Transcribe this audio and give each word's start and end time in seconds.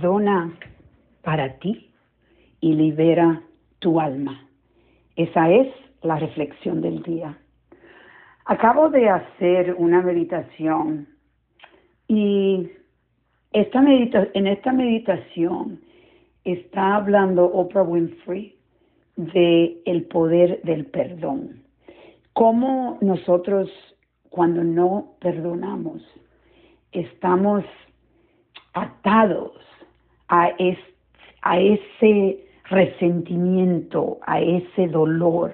Perdona 0.00 0.50
para 1.22 1.58
ti 1.58 1.90
y 2.62 2.72
libera 2.72 3.42
tu 3.80 4.00
alma. 4.00 4.48
Esa 5.14 5.50
es 5.50 5.68
la 6.00 6.18
reflexión 6.18 6.80
del 6.80 7.02
día. 7.02 7.36
Acabo 8.46 8.88
de 8.88 9.10
hacer 9.10 9.74
una 9.76 10.00
meditación 10.00 11.06
y 12.08 12.70
esta 13.52 13.82
medita 13.82 14.26
en 14.32 14.46
esta 14.46 14.72
meditación 14.72 15.82
está 16.44 16.96
hablando 16.96 17.44
Oprah 17.44 17.82
Winfrey 17.82 18.56
de 19.16 19.82
el 19.84 20.04
poder 20.04 20.62
del 20.62 20.86
perdón. 20.86 21.62
Cómo 22.32 22.96
nosotros 23.02 23.68
cuando 24.30 24.64
no 24.64 25.12
perdonamos 25.20 26.02
estamos 26.90 27.64
atados 28.72 29.52
a, 30.30 30.48
ese 31.58 32.46
resentimiento, 32.64 34.18
a 34.26 34.40
ese 34.40 34.86
dolor 34.88 35.52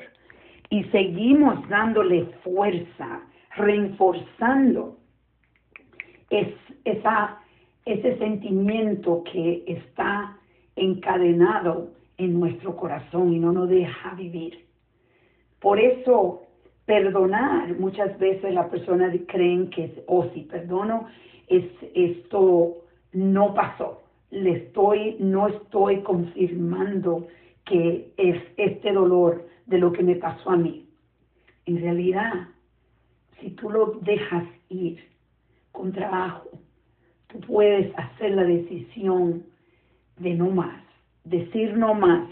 y 0.69 0.85
seguimos 0.85 1.67
dándole 1.69 2.27
fuerza, 2.45 3.23
reforzando 3.57 4.99
ese 6.31 8.19
sentimiento 8.19 9.25
que 9.33 9.65
está 9.67 10.37
encadenado 10.75 11.93
en 12.19 12.39
nuestro 12.39 12.77
corazón 12.77 13.33
y 13.33 13.39
no 13.39 13.53
nos 13.53 13.69
deja 13.69 14.15
vivir. 14.15 14.67
Por 15.61 15.81
eso, 15.81 16.43
perdonar, 16.85 17.79
muchas 17.79 18.19
veces 18.19 18.53
las 18.53 18.67
personas 18.67 19.15
creen 19.29 19.71
que, 19.71 20.05
oh, 20.07 20.27
si 20.35 20.43
perdono, 20.43 21.07
es, 21.49 21.65
esto 21.95 22.77
no 23.13 23.55
pasó. 23.55 24.06
Le 24.31 24.51
estoy, 24.53 25.17
no 25.21 25.49
estoy 25.49 26.03
confirmando 26.03 27.27
que 27.65 28.13
es 28.17 28.43
este 28.57 28.93
dolor 28.93 29.47
de 29.67 29.79
lo 29.79 29.93
que 29.93 30.03
me 30.03 30.17
pasó 30.17 30.51
a 30.51 30.57
mí. 30.57 30.87
En 31.67 31.81
realidad, 31.81 32.49
si 33.41 33.51
tú 33.51 33.71
lo 33.71 33.99
dejas 34.03 34.45
ir 34.69 34.99
con 35.73 35.93
trabajo, 35.93 36.49
tú 37.29 37.41
puedes 37.41 37.93
hacer 37.99 38.33
la 38.33 38.45
decisión 38.45 39.45
de 40.19 40.35
no 40.35 40.51
más, 40.51 40.83
decir 41.25 41.77
no 41.77 41.95
más. 41.95 42.29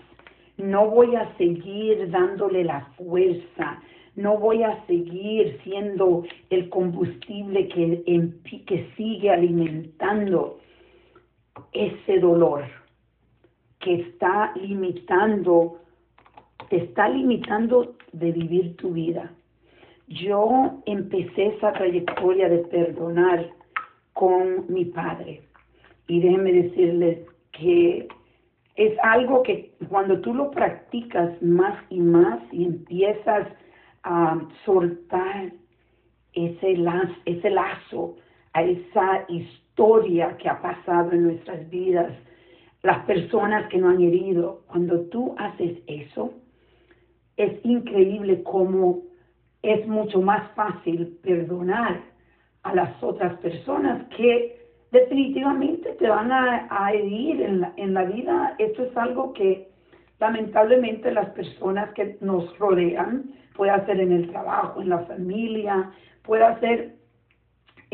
No 0.57 0.89
voy 0.89 1.17
a 1.17 1.37
seguir 1.37 2.11
dándole 2.11 2.63
la 2.63 2.87
fuerza, 2.97 3.83
no 4.15 4.39
voy 4.39 4.63
a 4.63 4.85
seguir 4.87 5.59
siendo 5.65 6.25
el 6.51 6.69
combustible 6.69 7.67
que, 7.69 8.05
que 8.65 8.89
sigue 8.97 9.31
alimentando 9.31 10.61
ese 11.73 12.19
dolor 12.21 12.65
que 13.81 13.95
está 13.95 14.53
limitando, 14.57 15.81
te 16.71 16.85
está 16.85 17.09
limitando 17.09 17.97
de 18.13 18.33
vivir 18.33 18.77
tu 18.77 18.93
vida. 18.93 19.31
Yo 20.09 20.83
empecé 20.87 21.47
esa 21.47 21.73
trayectoria 21.73 22.49
de 22.49 22.59
perdonar 22.59 23.51
con 24.13 24.73
mi 24.73 24.87
padre 24.87 25.43
y 26.07 26.21
déjenme 26.21 26.53
decirles 26.53 27.19
que 27.53 28.09
es 28.77 28.99
algo 29.03 29.43
que 29.43 29.73
cuando 29.89 30.21
tú 30.21 30.35
lo 30.35 30.51
practicas 30.51 31.41
más 31.43 31.77
y 31.91 32.01
más 32.01 32.41
y 32.53 32.65
empiezas 32.65 33.49
a 34.03 34.41
soltar 34.65 35.53
ese 36.33 36.77
lazo, 36.77 37.15
ese 37.25 37.51
lazo 37.51 38.17
a 38.55 38.63
esa 38.63 39.25
historia 39.29 40.37
que 40.39 40.49
ha 40.49 40.63
pasado 40.63 41.13
en 41.13 41.25
nuestras 41.25 41.69
vidas, 41.69 42.13
las 42.83 43.05
personas 43.05 43.69
que 43.69 43.79
nos 43.79 43.95
han 43.95 44.03
herido, 44.03 44.63
cuando 44.69 45.01
tú 45.07 45.35
haces 45.39 45.79
eso, 45.87 46.33
es 47.37 47.53
increíble 47.65 48.43
cómo 48.43 49.03
es 49.63 49.87
mucho 49.89 50.21
más 50.21 50.51
fácil 50.53 51.19
perdonar 51.23 52.01
a 52.63 52.75
las 52.75 53.03
otras 53.03 53.35
personas 53.41 54.07
que 54.17 54.61
definitivamente 54.93 55.93
te 55.95 56.09
van 56.09 56.31
a, 56.31 56.93
herir 56.93 57.43
en 57.43 57.63
la, 57.63 57.73
en 57.77 57.95
la 57.95 58.05
vida. 58.05 58.55
Esto 58.59 58.85
es 58.85 58.97
algo 58.97 59.33
que 59.33 59.69
lamentablemente 60.21 61.11
las 61.11 61.31
personas 61.31 61.93
que 61.95 62.17
nos 62.21 62.57
rodean, 62.59 63.25
puede 63.57 63.85
ser 63.87 64.01
en 64.01 64.13
el 64.13 64.31
trabajo, 64.31 64.81
en 64.81 64.91
la 64.91 65.01
familia, 65.01 65.91
puede 66.23 66.61
ser 66.61 67.04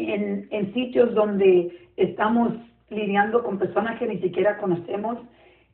en, 0.09 0.49
en 0.50 0.72
sitios 0.72 1.15
donde 1.15 1.88
estamos 1.97 2.53
lidiando 2.91 3.43
con 3.43 3.59
personas 3.59 3.99
que 3.99 4.06
ni 4.06 4.19
siquiera 4.19 4.59
conocemos, 4.59 5.19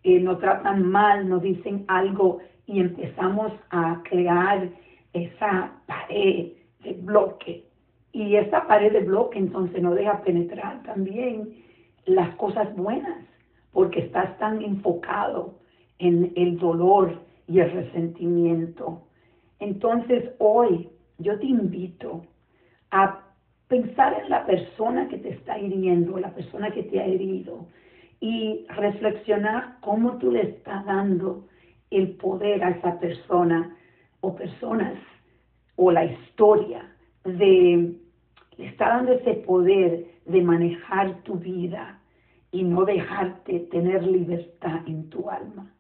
eh, 0.02 0.20
nos 0.20 0.38
tratan 0.38 0.88
mal, 0.88 1.28
nos 1.28 1.42
dicen 1.42 1.84
algo 1.88 2.38
y 2.66 2.80
empezamos 2.80 3.52
a 3.70 4.02
crear 4.08 4.68
esa 5.12 5.72
pared 5.86 6.52
de 6.84 6.92
bloque. 6.92 7.64
Y 8.12 8.36
esa 8.36 8.66
pared 8.66 8.92
de 8.92 9.00
bloque 9.00 9.38
entonces 9.38 9.82
no 9.82 9.94
deja 9.94 10.22
penetrar 10.22 10.82
también 10.84 11.54
las 12.04 12.34
cosas 12.36 12.74
buenas, 12.76 13.24
porque 13.72 14.00
estás 14.00 14.38
tan 14.38 14.62
enfocado 14.62 15.54
en 15.98 16.32
el 16.36 16.58
dolor 16.58 17.20
y 17.48 17.60
el 17.60 17.70
resentimiento. 17.72 19.02
Entonces 19.58 20.30
hoy 20.38 20.88
yo 21.18 21.38
te 21.38 21.46
invito 21.46 22.24
a 22.90 23.25
pensar 23.68 24.20
en 24.22 24.30
la 24.30 24.46
persona 24.46 25.08
que 25.08 25.18
te 25.18 25.30
está 25.30 25.58
hiriendo, 25.58 26.18
la 26.18 26.34
persona 26.34 26.70
que 26.70 26.84
te 26.84 27.00
ha 27.00 27.06
herido, 27.06 27.66
y 28.20 28.64
reflexionar 28.68 29.76
cómo 29.80 30.18
tú 30.18 30.32
le 30.32 30.42
estás 30.42 30.84
dando 30.86 31.46
el 31.90 32.16
poder 32.16 32.64
a 32.64 32.70
esa 32.70 32.98
persona 32.98 33.76
o 34.20 34.34
personas 34.34 34.94
o 35.76 35.90
la 35.90 36.04
historia 36.04 36.90
de 37.24 37.94
le 38.56 38.68
está 38.68 38.88
dando 38.88 39.12
ese 39.12 39.34
poder 39.34 40.06
de 40.24 40.42
manejar 40.42 41.22
tu 41.24 41.34
vida 41.34 42.00
y 42.50 42.62
no 42.62 42.84
dejarte 42.84 43.60
tener 43.70 44.02
libertad 44.02 44.80
en 44.86 45.10
tu 45.10 45.28
alma. 45.28 45.70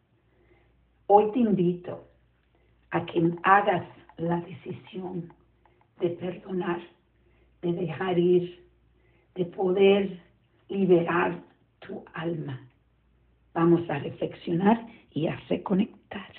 Hoy 1.06 1.30
te 1.32 1.38
invito 1.38 2.04
a 2.90 3.06
que 3.06 3.32
hagas 3.44 3.86
la 4.18 4.40
decisión 4.40 5.32
de 6.00 6.10
perdonar 6.10 6.80
de 7.66 7.72
dejar 7.72 8.18
ir, 8.18 8.64
de 9.34 9.44
poder 9.44 10.20
liberar 10.68 11.42
tu 11.80 12.04
alma. 12.14 12.60
Vamos 13.54 13.88
a 13.90 13.98
reflexionar 13.98 14.86
y 15.12 15.26
a 15.26 15.36
reconectar. 15.48 16.32